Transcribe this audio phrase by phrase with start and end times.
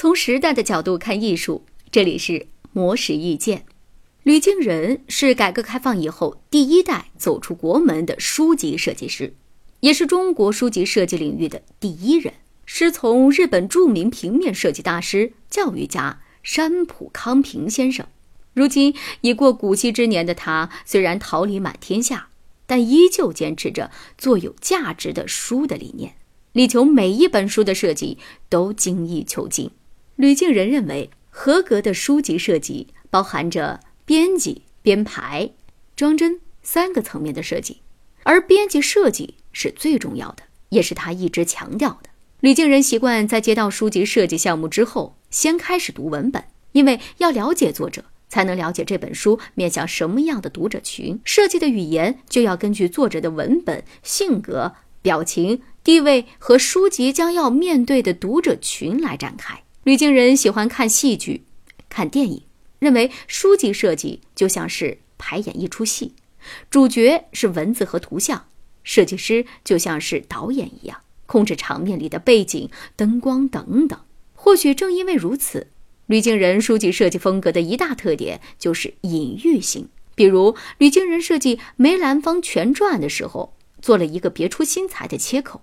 [0.00, 3.64] 从时代的角度看艺术，这里是魔石意见。
[4.22, 9.34] 吕敬人是改革开放以后第一代走出国门的书籍设计师，
[9.80, 12.32] 也是中国书籍设计领域的第一人。
[12.64, 18.06] 师从日本著名平面设计大师、教育家山浦康平先生。
[18.54, 22.28] 如今已过古稀之年的他，虽然桃李满天下，
[22.68, 26.14] 但依旧坚持着做有价值的书的理念，
[26.52, 28.18] 力求每一本书的设计
[28.48, 29.68] 都精益求精。
[30.18, 35.52] 吕敬人认为，合格的书籍设计包含着编辑、编排、
[35.94, 37.82] 装帧三个层面的设计，
[38.24, 42.10] 而编辑设计是最重要的，也是他一直强调的。
[42.40, 46.42] 吕敬人习惯在接到书籍设计项目之后，先开始读文本，
[46.72, 48.04] 因为要了解作者。
[48.28, 59.62] 才能了解这本书面向什么样的读者群，设计的语言就要根据作者的文本、性格、表情、地位和书籍将要面对的读者群来展开。
[59.88, 61.46] 吕敬人喜欢看戏剧、
[61.88, 62.42] 看电影，
[62.78, 66.12] 认为书籍设计就像是排演一出戏，
[66.68, 68.44] 主角是文字和图像，
[68.84, 73.98] 设计师就像是导演一样，控制场面里的背景、灯光等等。
[74.34, 75.68] 或许正因为如此。
[76.04, 79.88] 吕敬人书籍设计风格的一大特点就是隐喻性。
[80.14, 85.62] 比如，吕敬人设计梅兰芳全传的时候，做了一个别出心裁的切口：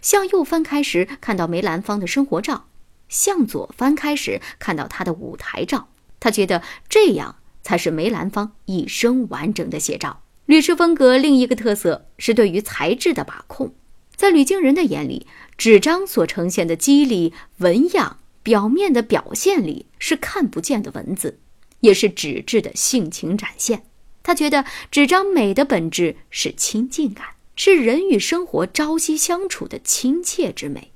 [0.00, 2.68] 向右翻开时看到梅兰芳的生活照，
[3.08, 5.88] 向左翻开时看到他的舞台照。
[6.20, 10.22] 他觉得这样才是梅兰芳一生完整的写照。
[10.46, 13.74] 吕氏风格另一个特色是对于材质的把控。
[14.14, 15.26] 在吕敬人的眼里，
[15.58, 18.18] 纸张所呈现的肌理纹样。
[18.42, 21.40] 表面的表现里是看不见的文字，
[21.80, 23.82] 也是纸质的性情展现。
[24.22, 30.92] 他觉得纸张美的本质是亲近感，是人与生活朝夕相处的亲切之美，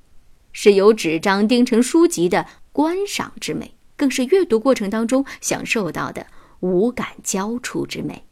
[0.51, 6.27] 是由纸张钉成书籍的观赏之美，更是阅读过程当中享受到的
[6.61, 8.23] 五感交触之美。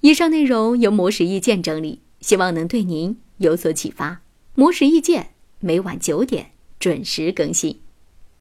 [0.00, 4.20] 以上内容由魔石意见整理，希望能对您有所启发。
[4.54, 6.52] 魔石意见每晚九点。
[6.78, 7.80] 准时更新。